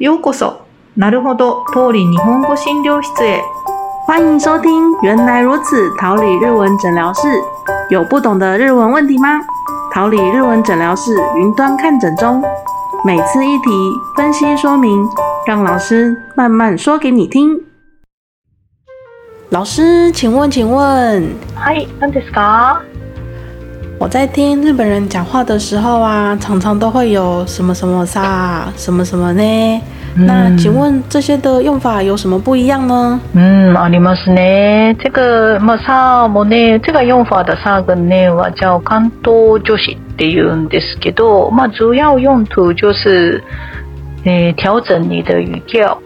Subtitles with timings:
[0.00, 0.62] ようこそ。
[0.96, 3.42] なるほど、通り日本語診療室へ。
[4.06, 7.28] 欢迎收听《原来如此》桃李日文诊疗室。
[7.90, 9.40] 有不懂的日文问题吗？
[9.92, 12.42] 桃李日文诊疗室云端看诊中，
[13.04, 13.70] 每次一题
[14.16, 15.06] 分析说明，
[15.46, 17.60] 让老师慢慢说给你听。
[19.50, 22.80] 老师，请问，请问，はい、何ですか？
[24.04, 29.80] 我在听日本人讲话的时候啊，常常都会有什么什么さ、什么什么呢？
[30.16, 33.20] 那请问这些的用法有什么不一样呢？
[33.34, 34.96] 嗯，ありますね。
[34.98, 43.40] 这个まあさもね、这个用法的さ跟ねは叫関東女子って言うんですけど、まあ主要用途就是，
[44.24, 45.98] 诶、调整你的语调，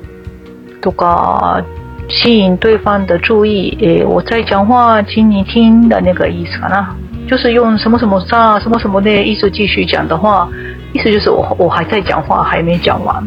[0.82, 1.62] とか
[2.10, 3.78] 吸引对方的注意。
[3.80, 6.86] 诶、我在讲话，请你听的那个意思かな。
[7.28, 10.48] 就是用什么什么さ、什么什么的意思继续讲的话，
[10.92, 13.22] 意思就是我我还在讲话，还没讲完。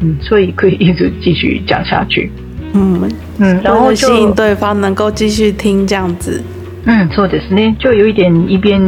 [0.00, 2.30] 嗯，所以可以一直继续讲下去。
[2.72, 6.42] 嗯，嗯，然后就为了吸引对方能够继续听这样子。
[6.86, 8.80] 嗯，そうですね，就有一点一边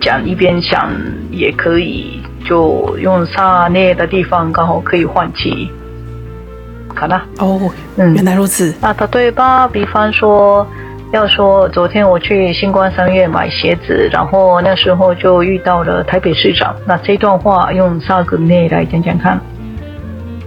[0.00, 0.90] 讲一边想
[1.30, 5.70] 也可以，就用さね的地方刚好可以换气，
[6.94, 7.22] かな。
[7.38, 8.74] 哦，嗯原来如此。
[8.80, 10.66] 那例えば，比方说，
[11.12, 16.74] 要说昨天我去星光三月买鞋子，然后那时候就遇到了台北市長。
[16.86, 19.40] 那这段话用さ跟ね来讲讲看。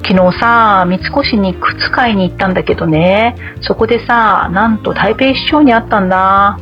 [0.05, 6.57] 昨日さ、三越に靴買いに行ったんだけどね、そこでさ、なんと台北市長に会ったんだ。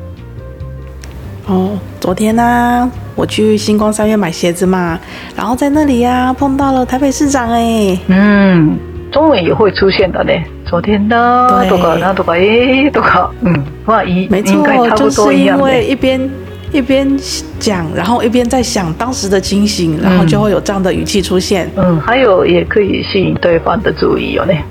[1.47, 4.99] 哦，昨天呢、我去星光三月买鞋子嘛，
[5.35, 7.97] 然后在那里呀、碰到了台北市长哎。
[8.07, 8.77] うん、
[9.11, 10.43] 中文也会出现的ね。
[10.65, 15.63] 昨天だ对とか、なんとか、えーとか、嗯，まあい没应该错，差不就是因多一样的。
[15.63, 16.29] 为一边
[16.71, 17.17] 一边
[17.59, 21.69] 讲，然后一边在想当时的情形，然后就会有这样的语气出现。
[21.75, 24.63] 嗯，还有也可以吸引对方的注意よね。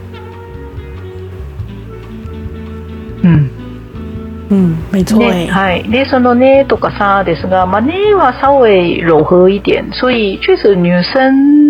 [3.22, 3.50] 嗯。
[4.52, 5.52] 嗯，没错ね、哎。
[5.52, 5.82] はい。
[5.88, 11.63] で、そのねとかさですが、まあねは稍微柔和一点，所以确实女生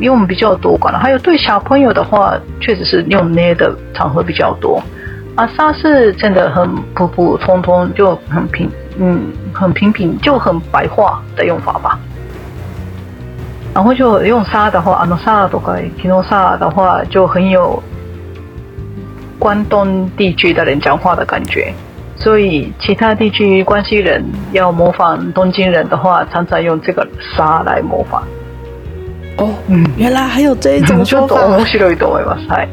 [0.00, 0.98] 用比较多かな。
[0.98, 4.82] 还有对小朋友的话，确实是用呢的场合比较多。
[5.36, 11.98] 啊，沙是真的很普普通通，就很平，嗯，很平平，就很白话的用法吧。
[13.74, 17.82] 然后就用沙的话，あの沙とか昨日沙的话，就很有
[19.38, 21.74] 关东地区的人讲话的感觉。
[22.16, 27.04] 所以其他地区关西人要模仿东京人的话，常常用这个
[27.36, 28.22] 沙来模仿。
[29.38, 32.46] 哦，嗯，原来还有这一种ちょ说法っと面白いと思います。
[32.48, 32.68] はい。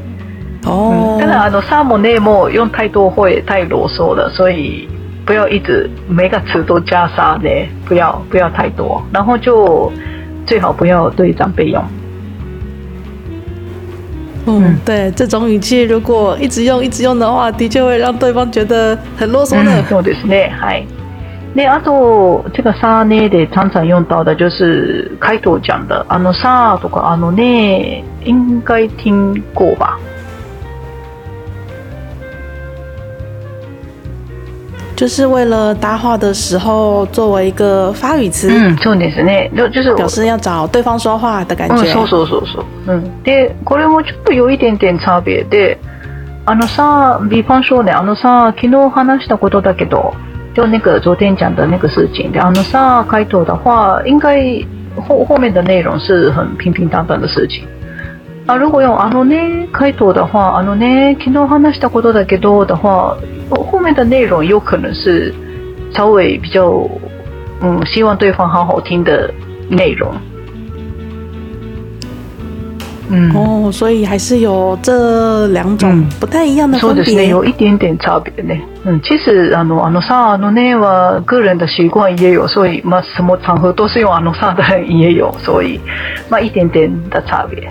[0.66, 1.18] 哦。
[1.20, 4.88] ただあの沙もねも用太多会太啰嗦了，所以
[5.26, 7.50] 不要一直每个词都加沙呢，
[7.86, 9.92] 不要不要太多，然后就
[10.46, 11.84] 最好不要对长辈用。
[14.46, 19.84] 嗯，对，这种语气如果一直用一直用的话，的确会让对方觉得很啰嗦嗯的。
[19.84, 20.52] そうですね。
[20.60, 20.86] はい。
[21.57, 29.99] で、あと、这个さねで常常用到的就是开头讲的あのさとかあのね，应该听过吧？
[34.97, 39.51] 就是为了搭话的时候作为一个发语词，嗯，そうですね。
[39.55, 41.85] 就就是表示要找对方说话的感うん、觉。
[41.93, 42.65] そうそうそうそう。
[42.87, 43.23] うん。
[43.23, 45.79] で、これもちょっと有一点点差別で、
[46.45, 50.15] あのさ、比方说ね、あのさ、昨日話したことだけど、
[50.56, 54.44] 就那个昨天讲的那个事情，あのさ开头的话，应该
[54.96, 57.64] 后后面的内容是很平平淡淡的事情。
[58.48, 63.16] 啊，如果用あのね开头的话，あのね昨日話したことだけど的话，
[63.50, 65.34] 后面的内容有可能是
[65.94, 66.90] 稍微比较，
[67.62, 69.32] 嗯，希望对方好好听的
[69.70, 70.12] 内容。
[73.10, 77.28] 嗯，哦，所以还是有这两种嗯不太一样的分そうですね、别。
[77.28, 78.62] 有一点点差别ね。
[78.86, 85.80] 嗯，其实あのあのさあのねは个人的习惯也有，所以まあ什么场合都是用あのさ的人也有，所以
[86.30, 87.70] まあ一点点的差别。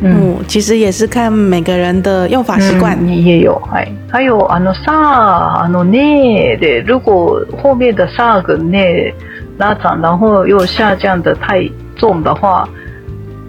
[0.00, 0.36] 嗯。
[0.38, 2.96] 嗯，其实也是看每个人的用法习惯。
[3.00, 3.88] 嗯也有，はい。
[4.12, 9.12] 还有あのさ、あのねで，如果后面的さ跟ね
[9.58, 12.68] 拉长，然后又下降的太重的话，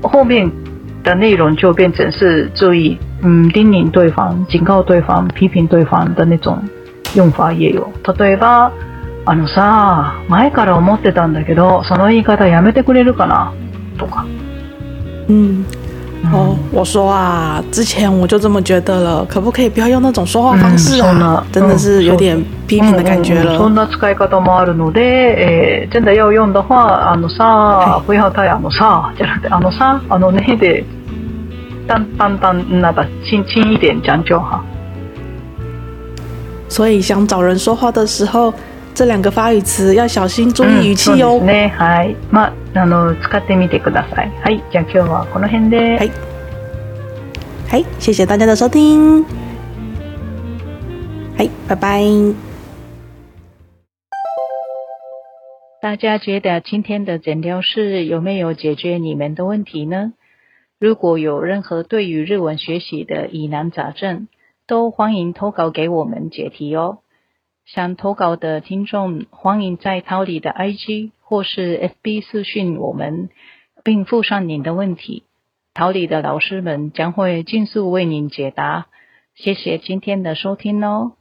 [0.02, 0.50] 后面
[1.02, 6.62] 的内容就变成是注意，嗯，叮咛对方、警告对方、批评对方的那种
[7.14, 7.86] 用法也有。
[8.18, 8.72] 例えば、
[9.26, 13.52] あのさ、前から思ってたんだけど、その言い方やめてくれるかな？
[13.98, 14.24] とか。
[16.23, 21.11] 嗯，哦，我说啊，之前我就这么觉得了，可不可以不要用那种说话方式啊？
[21.11, 23.53] 嗯そんな真的是有点批评的感觉了。
[23.53, 30.83] 嗯嗯嗯そんな使い方もあるので、えー真的要用的话、あのさ、不要太あのさ、じゃなくて、あのさ、あのねで
[31.87, 34.63] 当当当，那把轻轻一点讲就好。
[36.67, 38.51] 所以想找人说话的时候，
[38.95, 41.45] 这两个发语词要小心注意语气そう哦です。
[41.45, 41.71] ね。
[41.77, 42.15] はい。
[42.31, 44.29] まあ、 あの、使ってみてください。
[44.41, 44.63] はい。
[44.71, 45.97] じゃあ今日はこの辺で。
[45.97, 46.11] はい
[47.67, 49.25] 嘿，谢谢大家的收听，
[51.35, 52.03] 嘿，拜拜。
[55.81, 60.13] 大家觉得今天的诊疗室有没有解决你们的问题呢？
[60.79, 64.27] 如果有任何对于日文学习的疑难杂症，
[64.67, 66.99] 都欢迎投稿给我们解题哦。
[67.65, 73.30] 想投稿的听众，欢迎在桃李的 IG 或是 FB 私讯我们，
[73.84, 75.22] 并附上您的问题。
[75.72, 78.88] 桃李的老师们将会尽速为您解答。
[79.36, 81.12] 谢谢今天的收听哦。